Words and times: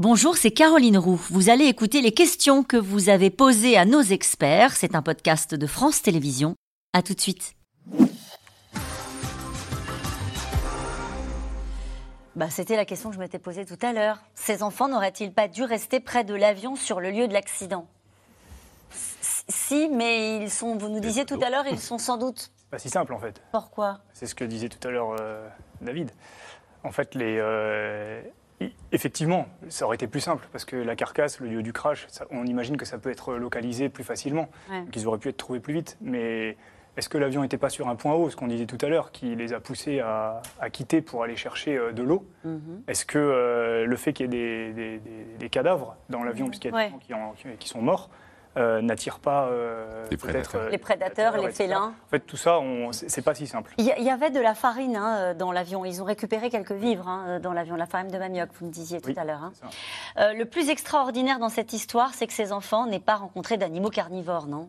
Bonjour, 0.00 0.36
c'est 0.36 0.52
Caroline 0.52 0.96
Roux. 0.96 1.20
Vous 1.28 1.50
allez 1.50 1.64
écouter 1.64 2.02
les 2.02 2.12
questions 2.12 2.62
que 2.62 2.76
vous 2.76 3.08
avez 3.08 3.30
posées 3.30 3.76
à 3.76 3.84
nos 3.84 4.00
experts. 4.00 4.76
C'est 4.76 4.94
un 4.94 5.02
podcast 5.02 5.56
de 5.56 5.66
France 5.66 6.02
Télévisions. 6.02 6.54
À 6.92 7.02
tout 7.02 7.14
de 7.14 7.20
suite. 7.20 7.56
Bah, 12.36 12.48
C'était 12.48 12.76
la 12.76 12.84
question 12.84 13.08
que 13.08 13.16
je 13.16 13.20
m'étais 13.20 13.40
posée 13.40 13.66
tout 13.66 13.78
à 13.82 13.92
l'heure. 13.92 14.18
Ces 14.36 14.62
enfants 14.62 14.86
n'auraient-ils 14.86 15.32
pas 15.32 15.48
dû 15.48 15.64
rester 15.64 15.98
près 15.98 16.22
de 16.22 16.34
l'avion 16.34 16.76
sur 16.76 17.00
le 17.00 17.10
lieu 17.10 17.26
de 17.26 17.32
l'accident? 17.32 17.88
Si, 18.90 19.88
mais 19.88 20.44
ils 20.44 20.50
sont, 20.50 20.76
vous 20.76 20.90
nous 20.90 21.00
disiez 21.00 21.24
tout 21.24 21.40
à 21.42 21.50
l'heure, 21.50 21.66
ils 21.66 21.80
sont 21.80 21.98
sans 21.98 22.18
doute. 22.18 22.52
Pas 22.70 22.78
si 22.78 22.88
simple 22.88 23.14
en 23.14 23.18
fait. 23.18 23.42
Pourquoi? 23.50 23.98
C'est 24.12 24.26
ce 24.26 24.36
que 24.36 24.44
disait 24.44 24.68
tout 24.68 24.86
à 24.86 24.92
l'heure 24.92 25.16
euh, 25.20 25.48
David. 25.80 26.12
En 26.84 26.92
fait, 26.92 27.16
les, 27.16 27.38
euh, 27.40 28.22
effectivement, 28.92 29.46
ça 29.68 29.84
aurait 29.84 29.94
été 29.96 30.06
plus 30.06 30.20
simple 30.20 30.46
parce 30.52 30.64
que 30.64 30.76
la 30.76 30.96
carcasse, 30.96 31.40
le 31.40 31.48
lieu 31.48 31.62
du 31.62 31.72
crash, 31.72 32.06
ça- 32.08 32.26
on 32.30 32.44
imagine 32.46 32.76
que 32.76 32.84
ça 32.84 32.98
peut 32.98 33.10
être 33.10 33.34
localisé 33.34 33.88
plus 33.88 34.04
facilement, 34.04 34.48
Ouais. 34.70 34.84
qu'ils 34.90 35.06
auraient 35.06 35.18
pu 35.18 35.28
être 35.28 35.36
trouvés 35.36 35.60
plus 35.60 35.74
vite. 35.74 35.96
Mais 36.00 36.56
est-ce 36.96 37.08
que 37.08 37.18
l'avion 37.18 37.42
n'était 37.42 37.58
pas 37.58 37.70
sur 37.70 37.88
un 37.88 37.94
point 37.94 38.14
haut, 38.14 38.30
ce 38.30 38.36
qu'on 38.36 38.48
disait 38.48 38.66
tout 38.66 38.78
à 38.84 38.88
l'heure, 38.88 39.12
qui 39.12 39.34
les 39.36 39.52
a 39.52 39.60
poussés 39.60 40.00
à, 40.00 40.42
à 40.60 40.70
quitter 40.70 41.00
pour 41.02 41.22
aller 41.22 41.36
chercher 41.36 41.76
euh, 41.76 41.92
de 41.92 42.02
l'eau? 42.02 42.26
Mhm. 42.44 42.82
Est-ce 42.88 43.04
que 43.06 43.18
euh, 43.18 43.84
le 43.86 43.96
fait 43.96 44.12
qu'il 44.12 44.26
y 44.26 44.28
ait 44.28 44.72
des, 44.72 44.72
des- 44.72 44.98
des- 44.98 45.24
des 45.38 45.48
cadavres 45.48 45.96
dans 46.08 46.24
l'avion, 46.24 46.46
puisqu'il 46.48 46.68
y 46.68 46.74
a 46.74 46.76
Ouais. 46.76 46.86
des 46.86 46.90
gens 46.90 46.98
qui, 46.98 47.14
en- 47.14 47.32
qui- 47.32 47.56
qui 47.58 47.68
sont 47.68 47.82
morts, 47.82 48.10
euh, 48.58 48.82
n'attire 48.82 49.18
pas 49.20 49.46
euh, 49.46 50.02
Les 50.10 50.16
peut-être, 50.16 50.50
prédateurs. 50.50 50.60
euh, 50.62 50.70
Les 50.70 50.78
prédateurs, 50.78 51.36
les 51.36 51.44
etc. 51.44 51.54
félins. 51.64 51.94
En 52.06 52.08
fait, 52.10 52.20
tout 52.20 52.36
ça, 52.36 52.60
c'est 52.92 53.22
pas 53.22 53.34
si 53.34 53.46
simple. 53.46 53.72
Il 53.78 53.84
y, 53.86 54.10
avait 54.10 54.30
de 54.30 54.40
la 54.40 54.54
farine 54.54 54.96
hein, 54.96 55.34
dans 55.34 55.52
l'avion. 55.52 55.84
Ils 55.84 56.02
ont 56.02 56.04
récupéré 56.06 56.50
quelques 56.50 56.72
vivres 56.72 57.08
hein, 57.08 57.38
dans 57.40 57.52
l'avion, 57.52 57.76
la 57.76 57.86
farine 57.86 58.08
de 58.10 58.18
manioc, 58.18 58.50
vous 58.60 58.66
me 58.66 58.70
disiez 58.72 59.00
tout 59.00 59.10
Oui, 59.10 59.18
à 59.18 59.24
l'heure. 59.24 59.42
hein. 59.44 59.52
Euh, 60.18 60.32
le 60.34 60.44
plus 60.44 60.68
extraordinaire 60.70 61.38
dans 61.38 61.48
cette 61.48 61.72
histoire, 61.72 62.14
c'est 62.14 62.26
que 62.26 62.32
ces 62.32 62.52
enfants 62.52 62.86
n'aient 62.86 62.98
pas 63.00 63.16
rencontré 63.16 63.56
d'animaux 63.56 63.90
carnivores, 63.90 64.46
non? 64.46 64.68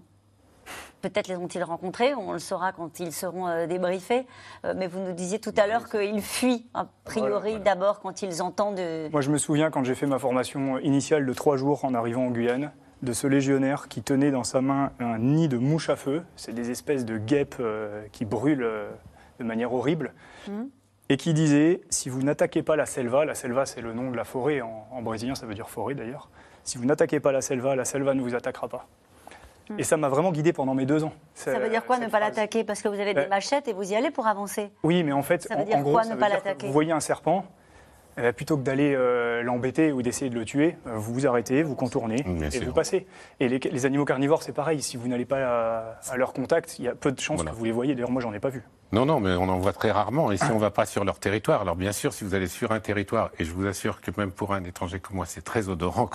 Peut-être 1.02 1.30
les 1.30 1.38
ont-ils 1.38 1.64
rencontrés, 1.64 2.14
on 2.14 2.34
le 2.34 2.40
saura 2.40 2.74
quand 2.74 3.00
ils 3.00 3.14
seront 3.14 3.48
euh, 3.48 3.68
débriefés. 3.68 4.28
Euh, 4.66 4.74
mais 4.76 4.86
vous 4.88 5.00
nous 5.00 5.14
disiez 5.14 5.40
tout 5.40 5.54
à 5.58 5.66
l'heure 5.66 5.88
qu'ils 5.90 6.22
fuient, 6.22 6.68
a 6.74 6.86
priori, 7.06 7.30
Voilà, 7.30 7.40
voilà. 7.40 7.60
d'abord 7.60 8.00
quand 8.02 8.22
ils 8.22 8.42
entendent. 8.42 8.82
Moi, 9.12 9.22
je 9.22 9.32
me 9.32 9.38
souviens 9.38 9.72
quand 9.72 9.84
j'ai 9.86 9.96
fait 9.96 10.06
ma 10.08 10.20
formation 10.20 10.78
initiale 10.80 11.26
de 11.26 11.34
trois 11.34 11.56
jours 11.56 11.86
en 11.86 11.94
arrivant 11.94 12.26
en 12.26 12.32
Guyane, 12.32 12.72
de 13.02 13.14
ce 13.14 13.28
légionnaire 13.28 13.88
qui 13.88 14.02
tenait 14.04 14.32
dans 14.32 14.44
sa 14.44 14.62
main 14.62 14.92
un 15.00 15.18
nid 15.20 15.48
de 15.48 15.58
mouches 15.58 15.90
à 15.90 15.96
feu. 15.96 16.24
C'est 16.36 16.54
des 16.54 16.70
espèces 16.72 17.06
de 17.06 17.18
guêpes 17.18 17.56
euh, 17.60 18.04
qui 18.12 18.26
brûlent 18.26 18.64
euh, 18.64 18.90
de 19.40 19.44
manière 19.46 19.74
horrible. 19.74 20.14
Mhm. 20.48 20.70
Et 21.12 21.18
qui 21.18 21.34
disait 21.34 21.82
si 21.90 22.10
vous 22.10 22.22
n'attaquez 22.22 22.62
pas 22.62 22.76
la 22.76 22.86
selva, 22.86 23.26
la 23.26 23.34
selva 23.36 23.66
c'est 23.66 23.82
le 23.82 23.94
nom 23.94 24.12
de 24.12 24.16
la 24.18 24.26
forêt, 24.26 24.62
en, 24.62 24.88
en 24.92 25.02
brésilien 25.02 25.34
ça 25.34 25.46
veut 25.48 25.56
dire 25.56 25.70
forêt 25.70 25.96
d'ailleurs. 25.96 26.30
Si 26.64 26.78
vous 26.78 26.86
n'attaquez 26.86 27.20
pas 27.20 27.32
la 27.32 27.42
selva, 27.42 27.76
la 27.76 27.86
selva 27.86 28.14
ne 28.14 28.22
vous 28.22 28.36
attaquera 28.36 28.68
pas. 28.68 28.86
Et 29.78 29.84
ça 29.84 29.98
m'a 29.98 30.10
vraiment 30.10 30.32
guidé 30.32 30.52
pendant 30.52 30.74
mes 30.74 30.88
deux 30.88 31.04
ans. 31.04 31.14
Ça 31.36 31.58
veut 31.60 31.70
dire 31.70 31.86
quoi 31.86 32.00
ne 32.00 32.08
pas 32.08 32.20
l'attaquer? 32.20 32.64
Parce 32.64 32.82
que 32.82 32.88
vous 32.88 33.00
avez 33.00 33.14
des 33.14 33.22
Euh, 33.22 33.30
machettes 33.30 33.68
et 33.68 33.74
vous 33.74 33.92
y 33.92 33.96
allez 33.96 34.10
pour 34.10 34.26
avancer. 34.26 34.72
Oui, 34.82 35.04
mais 35.04 35.12
en 35.12 35.22
fait, 35.22 35.44
Ça 35.44 35.56
veut 35.56 35.62
en, 35.62 35.66
dire 35.66 35.76
en 35.78 35.82
gros, 35.82 35.92
quoi, 35.92 36.04
ça 36.04 36.10
ne 36.10 36.14
veut 36.16 36.20
pas 36.20 36.30
dire 36.30 36.40
que 36.42 36.46
l'attaquer? 36.48 36.66
vous 36.68 36.74
voyez 36.74 36.92
un 36.92 37.00
serpent, 37.00 37.46
eh 38.20 38.22
ben, 38.22 38.34
plutôt 38.34 38.58
que 38.58 38.64
d'aller 38.64 38.94
euh, 38.96 39.42
l'embêter 39.42 39.92
ou 39.92 40.02
d'essayer 40.02 40.30
de 40.30 40.36
le 40.36 40.46
tuer, 40.46 40.76
euh, 40.86 40.92
vous 40.98 41.14
vous 41.14 41.26
arrêtez, 41.26 41.64
vous 41.64 41.74
contournez 41.76 42.22
Bien 42.24 42.48
et 42.48 42.52
sûr. 42.52 42.66
vous 42.66 42.74
passez. 42.74 43.08
Et 43.40 43.48
les, 43.48 43.58
les 43.60 43.86
animaux 43.86 44.06
carnivores, 44.06 44.44
c'est 44.44 44.52
pareil. 44.52 44.82
Si 44.82 44.98
vous 44.98 45.08
n'allez 45.08 45.26
pas 45.26 45.40
à, 45.40 46.00
à 46.12 46.18
leur 46.18 46.34
contact, 46.34 46.78
il 46.80 46.86
y 46.86 46.88
a 46.88 46.96
peu 46.96 47.12
de 47.12 47.20
chances 47.20 47.38
Voilà. 47.38 47.52
que 47.52 47.56
vous 47.56 47.64
les 47.66 47.72
voyez. 47.72 47.96
D'ailleurs, 47.96 48.12
moi, 48.12 48.22
j'en 48.22 48.34
ai 48.34 48.40
pas 48.40 48.50
vu. 48.50 48.64
Non, 48.92 49.06
non, 49.06 49.20
mais 49.20 49.34
on 49.36 49.48
en 49.50 49.60
voit 49.60 49.72
très 49.74 49.92
rarement. 49.92 50.32
Et 50.32 50.38
si 50.38 50.46
on 50.46 50.56
ne 50.56 50.60
va 50.60 50.72
pas 50.72 50.86
sur 50.88 51.04
leur 51.06 51.20
territoire, 51.20 51.62
alors 51.62 51.76
bien 51.76 51.92
sûr, 51.92 52.12
si 52.12 52.24
vous 52.24 52.34
allez 52.34 52.48
sur 52.48 52.72
un 52.72 52.80
territoire, 52.80 53.30
et 53.38 53.46
je 53.46 53.52
vous 53.52 53.68
assure 53.68 54.02
que 54.02 54.10
même 54.18 54.32
pour 54.32 54.54
un 54.54 54.64
étranger 54.64 55.00
comme 55.00 55.18
moi, 55.18 55.26
c'est 55.28 55.44
très 55.44 55.70
odorant. 55.70 56.10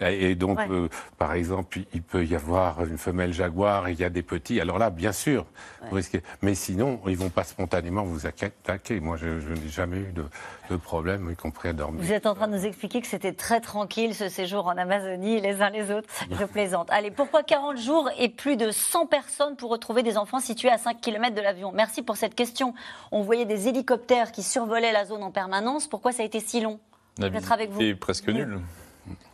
Et 0.00 0.34
donc, 0.36 0.58
Ouais. 0.58 0.66
euh, 0.70 0.88
par 1.18 1.32
exemple, 1.32 1.80
il 1.92 2.02
peut 2.02 2.24
y 2.24 2.36
avoir 2.36 2.84
une 2.84 2.98
femelle 2.98 3.32
jaguar 3.32 3.88
et 3.88 3.92
il 3.92 3.98
y 3.98 4.04
a 4.04 4.10
des 4.10 4.22
petits. 4.22 4.60
Alors 4.60 4.78
là, 4.78 4.90
bien 4.90 5.10
sûr, 5.12 5.46
vous 5.88 5.96
risquez. 5.96 6.22
Mais 6.42 6.54
sinon, 6.54 7.00
ils 7.06 7.16
vont 7.16 7.28
pas 7.30 7.44
spontanément 7.44 8.02
vous 8.04 8.26
attaquer. 8.26 9.00
Moi, 9.00 9.16
je, 9.16 9.40
je 9.40 9.48
n'ai 9.54 9.68
jamais 9.68 9.96
eu 9.98 10.12
de, 10.12 10.24
de 10.70 10.76
problème, 10.76 11.28
y 11.30 11.34
compris 11.36 11.70
à 11.70 11.72
dormir. 11.72 12.02
Vous 12.04 12.12
êtes 12.12 12.26
en 12.26 12.34
train 12.34 12.46
de 12.46 12.56
nous 12.56 12.64
expliquer 12.66 13.00
que 13.00 13.08
c'était 13.08 13.32
très 13.32 13.60
tranquille 13.60 14.14
ce 14.14 14.28
séjour 14.28 14.66
en 14.68 14.76
Amazonie, 14.76 15.40
les 15.40 15.60
uns 15.60 15.70
les 15.70 15.90
autres. 15.90 16.08
Je 16.30 16.44
plaisante. 16.44 16.88
Allez, 16.90 17.10
pourquoi 17.10 17.42
40 17.42 17.78
jours 17.78 18.08
et 18.18 18.28
plus 18.28 18.56
de 18.56 18.70
100 18.70 19.06
personnes 19.06 19.56
pour 19.56 19.70
retrouver 19.70 20.02
des 20.04 20.16
enfants 20.16 20.38
situés 20.40 20.70
à 20.70 20.78
5 20.78 21.00
km 21.00 21.34
de 21.34 21.40
l'avion? 21.40 21.72
Merci 21.72 22.02
pour 22.02 22.11
cette 22.14 22.34
question. 22.34 22.74
On 23.10 23.22
voyait 23.22 23.44
des 23.44 23.68
hélicoptères 23.68 24.32
qui 24.32 24.42
survolaient 24.42 24.92
la 24.92 25.04
zone 25.04 25.22
en 25.22 25.30
permanence. 25.30 25.86
Pourquoi 25.88 26.12
ça 26.12 26.22
a 26.22 26.26
été 26.26 26.40
si 26.40 26.60
long 26.60 26.78
Peut-être 27.16 27.52
avec 27.52 27.70
est 27.80 27.94
presque 27.94 28.28
nulle. 28.28 28.60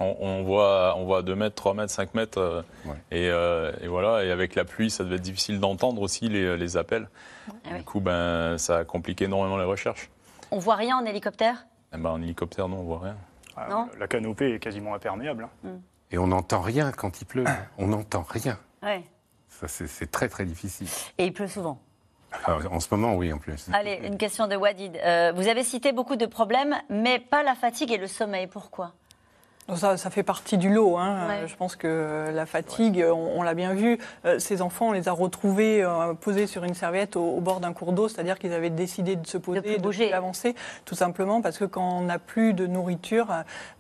On, 0.00 0.16
on 0.20 0.42
voit, 0.44 0.94
on 0.96 1.04
voit 1.04 1.22
2 1.22 1.34
mètres, 1.34 1.54
3 1.54 1.74
mètres, 1.74 1.92
5 1.92 2.14
mètres. 2.14 2.38
euh, 2.38 2.62
Ouais. 2.86 2.94
et, 3.10 3.28
euh, 3.28 3.72
et 3.82 3.86
voilà. 3.86 4.24
Et 4.24 4.30
avec 4.30 4.54
la 4.54 4.64
pluie, 4.64 4.90
ça 4.90 5.04
devait 5.04 5.16
être 5.16 5.22
difficile 5.22 5.60
d'entendre 5.60 6.00
aussi 6.00 6.28
les, 6.28 6.56
les 6.56 6.76
appels. 6.78 7.08
Ah. 7.70 7.76
Du 7.76 7.84
coup, 7.84 8.00
ben, 8.00 8.56
ça 8.58 8.78
a 8.78 8.84
compliqué 8.84 9.26
énormément 9.26 9.58
les 9.58 9.64
recherches. 9.64 10.10
On 10.50 10.58
voit 10.58 10.76
rien 10.76 10.96
en 10.96 11.04
hélicoptère? 11.04 11.66
Eh 11.94 11.98
ben, 11.98 12.10
en 12.10 12.22
hélicoptère, 12.22 12.68
non, 12.68 12.78
on 12.78 12.84
voit 12.84 13.00
rien. 13.00 13.16
Ah, 13.56 13.66
Non? 13.68 13.88
la 13.98 14.06
canopée 14.08 14.54
est 14.54 14.58
quasiment 14.58 14.94
imperméable. 14.94 15.46
hein. 15.66 15.68
Et 16.10 16.16
on 16.16 16.28
n'entend 16.28 16.62
rien 16.62 16.90
quand 16.90 17.20
il 17.20 17.26
pleut. 17.26 17.44
On 17.76 17.88
n'entend 17.88 18.24
rien. 18.26 18.58
Ouais. 18.82 19.02
Ça, 19.48 19.68
c'est 19.68 20.10
très, 20.10 20.28
très 20.30 20.46
difficile. 20.46 20.86
Et 21.18 21.26
il 21.26 21.32
pleut 21.34 21.48
souvent. 21.48 21.78
Alors, 22.44 22.72
en 22.72 22.80
ce 22.80 22.88
moment, 22.90 23.14
oui, 23.14 23.32
en 23.32 23.38
plus. 23.38 23.68
Allez, 23.72 24.00
une 24.04 24.18
question 24.18 24.46
de 24.46 24.56
Wadid. 24.56 24.96
Euh, 24.96 25.32
vous 25.34 25.48
avez 25.48 25.64
cité 25.64 25.92
beaucoup 25.92 26.16
de 26.16 26.26
problèmes, 26.26 26.76
mais 26.90 27.18
pas 27.18 27.42
la 27.42 27.54
fatigue 27.54 27.92
et 27.92 27.96
le 27.96 28.06
sommeil. 28.06 28.46
Pourquoi? 28.46 28.92
Ça, 29.74 29.98
ça 29.98 30.08
fait 30.08 30.22
partie 30.22 30.56
du 30.56 30.70
lot. 30.70 30.96
hein. 30.96 31.28
Ouais. 31.28 31.34
Euh, 31.42 31.46
Je 31.46 31.54
pense 31.54 31.76
que 31.76 32.30
la 32.32 32.46
fatigue, 32.46 33.04
on, 33.06 33.32
on 33.38 33.42
l'a 33.42 33.52
bien 33.52 33.74
vu. 33.74 33.98
Euh, 34.24 34.38
ces 34.38 34.62
enfants, 34.62 34.88
on 34.88 34.92
les 34.92 35.08
a 35.08 35.12
retrouvés 35.12 35.82
euh, 35.82 36.14
posés 36.14 36.46
sur 36.46 36.64
une 36.64 36.72
serviette 36.72 37.16
au, 37.16 37.22
au 37.36 37.40
bord 37.40 37.60
d'un 37.60 37.74
cours 37.74 37.92
d'eau, 37.92 38.08
c'est-à-dire 38.08 38.38
qu'ils 38.38 38.54
avaient 38.54 38.70
décidé 38.70 39.14
de 39.16 39.26
se 39.26 39.36
poser, 39.36 39.60
plus 39.60 39.78
bouger. 39.78 40.12
avancer, 40.14 40.54
tout 40.86 40.94
simplement 40.94 41.42
parce 41.42 41.58
que 41.58 41.66
quand 41.66 41.98
on 41.98 42.02
n'a 42.02 42.18
plus 42.18 42.54
de 42.54 42.66
nourriture, 42.66 43.26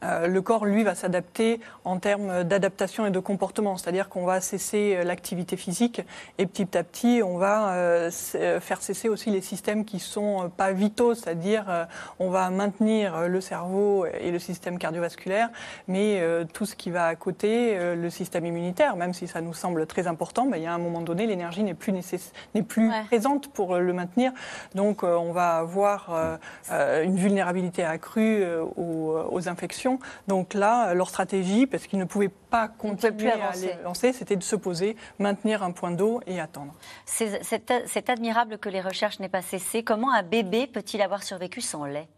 euh, 0.04 0.26
le 0.26 0.42
corps, 0.42 0.66
lui, 0.66 0.84
va 0.84 0.94
s'adapter 0.94 1.58
en 1.84 1.98
termes 1.98 2.44
d'adaptation 2.44 3.06
et 3.06 3.10
de 3.10 3.18
comportement. 3.18 3.78
C'est-à-dire 3.78 4.10
qu'on 4.10 4.26
va 4.26 4.42
cesser 4.42 4.96
euh, 4.98 5.04
l'activité 5.04 5.56
physique 5.56 6.02
et 6.36 6.44
petit 6.44 6.76
à 6.76 6.84
petit, 6.84 7.22
on 7.24 7.38
va 7.38 7.72
euh, 7.72 8.10
euh, 8.34 8.60
faire 8.60 8.82
cesser 8.82 9.08
aussi 9.08 9.30
les 9.30 9.40
systèmes 9.40 9.86
qui 9.86 10.00
sont 10.00 10.44
euh, 10.44 10.48
pas 10.48 10.72
vitaux, 10.72 11.14
c'est-à-dire 11.14 11.64
euh, 11.70 11.84
on 12.18 12.28
va 12.28 12.50
maintenir 12.50 13.14
euh, 13.16 13.28
le 13.28 13.40
cerveau 13.40 14.04
et 14.20 14.30
le 14.30 14.38
système 14.38 14.78
cardiovasculaire, 14.78 15.48
mais 15.86 16.18
euh, 16.20 16.44
tout 16.52 16.66
ce 16.66 16.74
qui 16.74 16.90
va 16.90 17.06
à 17.06 17.14
côté, 17.14 17.78
euh, 17.78 17.94
le 17.94 18.10
système 18.10 18.44
immunitaire, 18.46 18.96
même 18.96 19.12
si 19.14 19.28
ça 19.28 19.40
nous 19.40 19.54
semble 19.54 19.86
très 19.86 20.06
important, 20.06 20.46
ben, 20.46 20.56
il 20.56 20.64
y 20.64 20.66
a 20.66 20.72
un 20.74 20.78
moment 20.78 21.00
donné, 21.00 21.26
l'énergie 21.26 21.62
n'est 21.62 21.74
plus, 21.74 21.92
nécess- 21.92 22.32
n'est 22.54 22.62
plus 22.62 22.88
Ouais. 22.88 23.04
présente 23.06 23.48
pour 23.52 23.74
euh, 23.74 23.80
le 23.80 23.92
maintenir. 23.92 24.32
Donc 24.74 25.02
on 25.02 25.32
va 25.32 25.56
avoir 25.56 26.38
une 26.70 27.16
vulnérabilité 27.16 27.84
accrue 27.84 28.44
aux, 28.76 29.16
aux 29.30 29.48
infections. 29.48 29.98
Donc 30.26 30.54
là, 30.54 30.94
leur 30.94 31.08
stratégie, 31.08 31.66
parce 31.66 31.86
qu'ils 31.86 31.98
ne 31.98 32.04
pouvaient 32.04 32.28
pas 32.28 32.68
plus 32.68 32.76
continuer 32.90 33.30
à 33.32 33.52
les 33.52 33.74
lancer, 33.84 34.12
c'était 34.12 34.36
de 34.36 34.42
se 34.42 34.56
poser, 34.56 34.96
maintenir 35.18 35.62
un 35.62 35.70
point 35.72 35.90
d'eau 35.90 36.20
et 36.26 36.40
attendre. 36.40 36.74
C'est 37.06 38.08
admirable 38.10 38.58
que 38.58 38.68
les 38.68 38.80
recherches 38.80 39.20
n'aient 39.20 39.28
pas 39.28 39.42
cessé. 39.42 39.82
Comment 39.82 40.12
un 40.12 40.22
bébé 40.22 40.66
peut-il 40.66 41.02
avoir 41.02 41.22
survécu 41.22 41.60
sans 41.60 41.84
lait? 41.84 42.08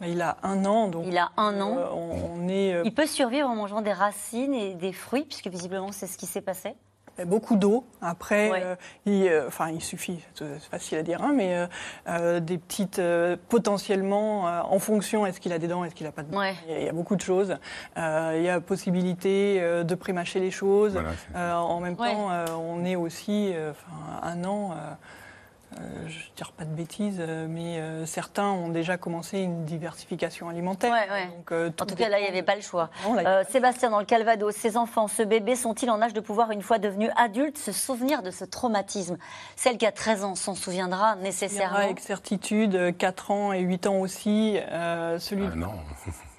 Il 0.00 0.20
a 0.22 0.36
un 0.42 0.64
an, 0.64 0.88
donc 0.88 1.04
Il 1.06 1.16
a 1.18 1.30
un 1.36 1.60
an. 1.60 1.76
euh, 1.78 1.86
on, 1.92 2.40
on 2.44 2.48
est 2.48 2.74
euh, 2.74 2.82
Il 2.84 2.92
peut 2.94 3.06
survivre 3.06 3.48
en 3.48 3.54
mangeant 3.54 3.80
des 3.82 3.92
racines 3.92 4.54
et 4.54 4.74
des 4.74 4.92
fruits, 4.92 5.24
puisque 5.24 5.46
visiblement 5.48 5.92
c'est 5.92 6.06
ce 6.06 6.18
qui 6.18 6.26
s'est 6.26 6.40
passé. 6.42 6.74
beaucoup 7.26 7.54
d'eau. 7.54 7.84
Après, 8.02 8.50
Ouais. 8.50 8.60
euh, 8.64 8.76
il, 9.06 9.28
euh, 9.28 9.46
enfin, 9.46 9.70
il 9.70 9.80
suffit, 9.80 10.18
c'est 10.34 10.58
facile 10.68 10.98
à 10.98 11.02
dire, 11.04 11.22
hein, 11.22 11.32
mais 11.32 11.54
euh, 11.54 11.66
euh, 12.08 12.40
des 12.40 12.58
petites, 12.58 12.98
euh, 12.98 13.36
potentiellement, 13.48 14.48
euh, 14.48 14.62
en 14.68 14.80
fonction, 14.80 15.24
est-ce 15.24 15.38
qu'il 15.38 15.52
a 15.52 15.58
des 15.60 15.68
dents, 15.68 15.84
est-ce 15.84 15.94
qu'il 15.94 16.06
n'a 16.06 16.12
pas 16.12 16.24
de 16.24 16.32
dents. 16.32 16.38
Ouais. 16.40 16.56
Il, 16.66 16.72
y 16.72 16.74
a, 16.74 16.80
il 16.80 16.84
y 16.86 16.88
a 16.88 16.92
beaucoup 16.92 17.14
de 17.14 17.20
choses. 17.20 17.56
Euh, 17.96 18.34
il 18.36 18.42
y 18.42 18.48
a 18.48 18.60
possibilité 18.60 19.58
euh, 19.60 19.84
de 19.84 19.94
prémâcher 19.94 20.40
les 20.40 20.50
choses. 20.50 20.94
Voilà, 20.94 21.10
Euh, 21.36 21.52
en 21.54 21.78
même 21.78 21.94
Ouais. 21.96 22.12
temps, 22.12 22.32
euh, 22.32 22.46
on 22.58 22.84
est 22.84 22.96
aussi, 22.96 23.52
euh, 23.54 23.72
un 24.22 24.44
an. 24.44 24.72
Euh, 25.80 26.08
je 26.08 26.18
ne 26.30 26.36
dire 26.36 26.52
pas 26.52 26.64
de 26.64 26.74
bêtises, 26.74 27.16
euh, 27.20 27.46
mais 27.48 27.78
euh, 27.78 28.06
certains 28.06 28.48
ont 28.50 28.68
déjà 28.68 28.96
commencé 28.96 29.38
une 29.40 29.64
diversification 29.64 30.48
alimentaire. 30.48 30.92
Ouais, 30.92 31.10
ouais. 31.10 31.26
Donc, 31.26 31.52
euh, 31.52 31.70
En 31.80 31.86
tout 31.86 31.94
cas, 31.94 32.08
là, 32.08 32.18
il 32.18 32.22
n'y 32.22 32.28
avait 32.28 32.42
pas 32.42 32.54
le 32.56 32.60
choix. 32.62 32.90
Non, 33.04 33.14
là, 33.14 33.22
il 33.22 33.26
Euh, 33.26 33.44
Sébastien, 33.50 33.90
dans 33.90 33.98
le 33.98 34.04
Calvados, 34.04 34.54
ces 34.54 34.76
enfants, 34.76 35.08
ce 35.08 35.22
bébé, 35.22 35.56
sont-ils 35.56 35.90
en 35.90 36.00
âge 36.02 36.12
de 36.12 36.20
pouvoir, 36.20 36.50
une 36.50 36.62
fois 36.62 36.78
devenus 36.78 37.10
adultes, 37.16 37.58
se 37.58 37.72
souvenir 37.72 38.22
de 38.22 38.30
ce 38.30 38.44
traumatisme? 38.44 39.16
Celle 39.56 39.76
qui 39.78 39.86
a 39.86 39.92
13 39.92 40.24
ans 40.24 40.34
s'en 40.34 40.54
souviendra 40.54 40.98
Il 40.98 41.00
y 41.00 41.14
aura 41.14 41.16
nécessairement. 41.22 41.76
avec 41.78 42.00
certitude 42.00 42.96
4 42.98 43.30
ans 43.30 43.52
et 43.52 43.60
8 43.60 43.86
ans 43.86 43.96
aussi. 44.00 44.58
euh, 44.70 45.18
celui 45.18 45.46
Ah 45.52 45.56
non. 45.56 45.72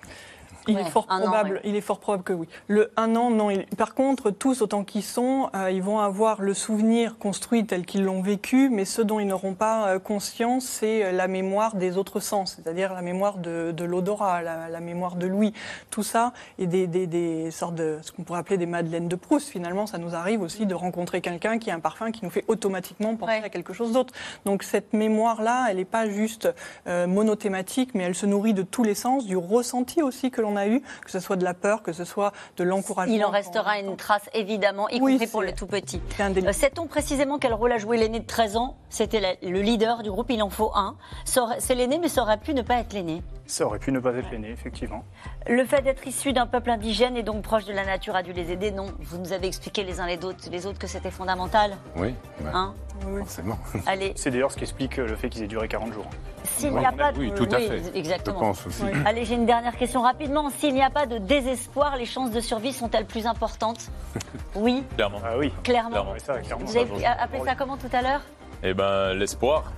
Il 0.67 0.75
Ouais, 0.75 0.81
est 0.81 0.85
fort 0.89 1.05
an, 1.09 1.19
probable. 1.21 1.61
Il 1.63 1.75
est 1.75 1.81
fort 1.81 1.99
probable 1.99 2.23
que 2.23 2.33
oui. 2.33 2.47
Le 2.67 2.91
un 2.97 3.15
an, 3.15 3.29
non. 3.29 3.49
il- 3.51 3.65
Par 3.77 3.93
contre, 3.93 4.31
tous 4.31 4.61
autant 4.61 4.83
qu'ils 4.83 5.03
sont, 5.03 5.49
euh, 5.55 5.69
ils 5.71 5.83
vont 5.83 5.99
avoir 5.99 6.41
le 6.41 6.53
souvenir 6.53 7.17
construit 7.17 7.65
tel 7.65 7.85
qu'ils 7.85 8.03
l'ont 8.03 8.21
vécu, 8.21 8.69
mais 8.69 8.85
ce 8.85 9.01
dont 9.01 9.19
ils 9.19 9.27
n'auront 9.27 9.53
pas 9.53 9.87
euh, 9.87 9.99
conscience, 9.99 10.65
c'est 10.65 11.03
euh, 11.05 11.11
la 11.11 11.27
mémoire 11.27 11.75
des 11.75 11.97
autres 11.97 12.19
sens, 12.19 12.55
c'est-à-dire 12.55 12.93
la 12.93 13.01
mémoire 13.01 13.37
de, 13.37 13.71
de 13.71 13.83
l'odorat, 13.85 14.41
la, 14.41 14.69
la 14.69 14.79
mémoire 14.79 15.15
de 15.15 15.27
l'ouïe, 15.27 15.53
tout 15.91 16.03
ça, 16.03 16.33
et 16.59 16.67
des, 16.67 16.87
des, 16.87 17.07
des 17.07 17.51
sortes 17.51 17.75
de 17.75 17.99
ce 18.01 18.11
qu'on 18.11 18.23
pourrait 18.23 18.39
appeler 18.39 18.57
des 18.57 18.65
madeleines 18.65 19.07
de 19.07 19.15
Proust. 19.15 19.49
Finalement, 19.49 19.85
ça 19.87 19.97
nous 19.97 20.15
arrive 20.15 20.41
aussi 20.41 20.65
de 20.65 20.73
rencontrer 20.75 21.21
quelqu'un 21.21 21.57
qui 21.59 21.69
a 21.71 21.75
un 21.75 21.79
parfum 21.79 22.11
qui 22.11 22.23
nous 22.23 22.31
fait 22.31 22.45
automatiquement 22.47 23.15
penser 23.15 23.33
Ouais. 23.33 23.43
à 23.43 23.49
quelque 23.49 23.73
chose 23.73 23.91
d'autre. 23.91 24.13
Donc 24.45 24.63
cette 24.63 24.93
mémoire-là, 24.93 25.67
elle 25.69 25.77
n'est 25.77 25.85
pas 25.85 26.07
juste 26.09 26.49
euh, 26.87 27.07
monothématique, 27.07 27.91
mais 27.93 28.03
elle 28.03 28.15
se 28.15 28.25
nourrit 28.25 28.53
de 28.53 28.61
tous 28.61 28.83
les 28.83 28.95
sens, 28.95 29.25
du 29.25 29.37
ressenti 29.37 30.01
aussi 30.01 30.31
que 30.31 30.41
l'on 30.41 30.54
a 30.55 30.67
eu, 30.67 30.81
que 31.03 31.11
ce 31.11 31.19
soit 31.19 31.35
de 31.35 31.43
la 31.43 31.53
peur, 31.53 31.83
que 31.83 31.93
ce 31.93 32.03
soit 32.05 32.31
de 32.57 32.63
l'encouragement. 32.63 33.13
Il 33.15 33.23
en 33.23 33.29
restera 33.29 33.79
une 33.79 33.95
trace, 33.95 34.29
évidemment, 34.33 34.89
y 34.89 34.99
Oui, 35.01 35.13
compris 35.13 35.27
pour 35.27 35.41
le 35.41 35.53
tout 35.53 35.67
petit. 35.67 36.01
Euh, 36.19 36.51
Sait-on 36.51 36.87
précisément 36.87 37.37
quel 37.39 37.53
rôle 37.53 37.71
a 37.71 37.77
joué 37.77 37.97
l'aîné 37.97 38.19
de 38.19 38.25
13 38.25 38.57
ans? 38.57 38.75
C'était 38.89 39.37
le 39.41 39.61
leader 39.61 40.03
du 40.03 40.11
groupe, 40.11 40.29
il 40.29 40.41
en 40.41 40.49
faut 40.49 40.71
un. 40.75 40.95
C'est 41.25 41.75
l'aîné, 41.75 41.99
mais 41.99 42.07
ça 42.07 42.21
aurait 42.21 42.37
pu 42.39 42.53
ne 42.53 42.61
pas 42.61 42.75
être 42.75 42.93
l'aîné. 42.93 43.21
Ça 43.47 43.65
aurait 43.65 43.77
pu 43.79 43.91
ne 43.91 43.99
pas 43.99 44.11
être 44.13 44.31
l'aîné, 44.31 44.49
effectivement. 44.49 45.03
Le 45.47 45.63
fait 45.65 45.81
d'être 45.83 46.07
issu 46.07 46.33
d'un 46.33 46.47
peuple 46.47 46.71
indigène 46.71 47.15
et 47.15 47.21
donc 47.23 47.43
proche 47.43 47.65
de 47.65 47.73
la 47.73 47.85
nature 47.85 48.15
a 48.15 48.23
dû 48.23 48.33
les 48.33 48.51
aider, 48.51 48.71
non 48.71 48.87
Vous 48.99 49.19
nous 49.19 49.33
avez 49.33 49.45
expliqué 49.47 49.83
les 49.83 49.99
uns 49.99 50.07
les 50.07 50.23
autres, 50.25 50.49
les 50.51 50.65
autres 50.65 50.79
que 50.79 50.87
c'était 50.87 51.11
fondamental. 51.11 51.77
Oui, 51.95 52.15
bah, 52.41 52.49
Hein 52.55 52.73
Oui. 53.07 53.19
forcément. 53.19 53.57
Allez, 53.85 54.13
C'est 54.15 54.31
d'ailleurs 54.31 54.51
ce 54.51 54.57
qui 54.57 54.63
explique 54.63 54.97
euh, 54.97 55.07
le 55.07 55.15
fait 55.15 55.29
qu'ils 55.29 55.43
aient 55.43 55.47
duré 55.47 55.67
40 55.67 55.93
jours. 55.93 56.07
s'il 56.43 56.71
Oui, 56.71 56.79
n'y 56.79 56.85
a 56.87 56.91
pas 56.91 57.11
de... 57.11 57.19
oui, 57.19 57.31
tout 57.35 57.47
à 57.51 57.57
oui, 57.57 57.67
fait. 57.67 57.83
Je 57.83 57.97
Exactement. 57.99 58.39
pense 58.39 58.65
aussi. 58.65 58.81
Oui. 58.83 58.91
Allez, 59.05 59.25
j'ai 59.25 59.35
une 59.35 59.45
dernière 59.45 59.75
question 59.77 60.01
rapidement. 60.01 60.49
S'il 60.49 60.73
n'y 60.73 60.81
a 60.83 60.89
pas 60.89 61.05
de 61.05 61.19
désespoir, 61.19 61.97
les 61.97 62.05
chances 62.05 62.31
de 62.31 62.39
survie 62.39 62.73
sont-elles 62.73 63.05
plus 63.05 63.27
importantes? 63.27 63.91
Oui, 64.55 64.83
Clairement. 64.95 65.19
Ah 65.23 65.37
oui. 65.37 65.51
clairement. 65.63 65.89
Clairement. 65.91 66.11
Ouais, 66.13 66.19
ça, 66.19 66.39
clairement. 66.39 66.65
Vous 66.65 66.77
avez 66.77 67.05
appelé 67.05 67.43
ça 67.45 67.55
comment 67.55 67.75
tout 67.77 67.89
à 67.91 68.01
l'heure? 68.01 68.21
Eh 68.67 68.73
ben, 68.73 69.13
l'espoir. 69.13 69.71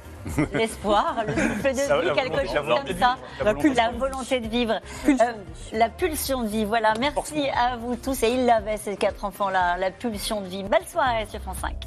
L'espoir, 0.53 1.15
le 1.25 1.33
souffle 1.33 1.73
de 1.73 2.07
vie, 2.09 2.13
quelque 2.15 2.45
chose 2.45 2.53
la 2.55 2.61
volonté 2.61 2.83
comme 2.87 2.93
de 2.95 2.99
ça. 2.99 3.17
La 3.39 3.43
volonté 3.53 3.69
de 3.69 3.75
La 3.75 3.89
vivre. 3.89 3.99
volonté 3.99 4.39
de 4.39 4.47
vivre. 4.47 4.79
Pulsion 5.05 5.25
Euh, 5.25 5.33
la 5.73 5.89
pulsion 5.89 6.43
de 6.43 6.47
vie, 6.47 6.65
voilà. 6.65 6.93
Merci 6.99 7.47
à 7.49 7.75
vous 7.77 7.95
tous. 7.95 8.23
Et 8.23 8.29
ils 8.31 8.45
l'avaient, 8.45 8.77
ces 8.77 8.95
quatre 8.97 9.23
enfants-là, 9.25 9.77
la 9.77 9.91
pulsion 9.91 10.41
de 10.41 10.47
vie. 10.47 10.63
Belle 10.63 10.87
soirée 10.87 11.25
sur 11.29 11.41
France 11.41 11.57
5. 11.61 11.86